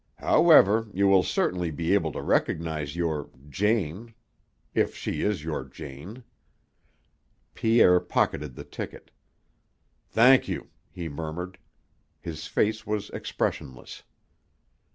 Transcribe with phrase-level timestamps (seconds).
[0.17, 4.15] However, you will certainly be able to recognize your Jane,
[4.73, 6.23] if she is your Jane."
[7.53, 9.11] Pierre pocketed the ticket.
[10.09, 11.59] "Thank you," he murmured.
[12.19, 14.01] His face was expressionless.